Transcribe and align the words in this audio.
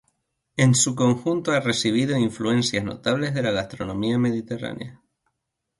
En 0.57 0.73
su 0.73 0.95
conjunto 0.95 1.51
ha 1.51 1.59
recibido 1.59 2.17
influencias 2.17 2.83
notables 2.83 3.35
de 3.35 3.43
la 3.43 3.51
gastronomía 3.51 4.17
mediterránea. 4.17 4.99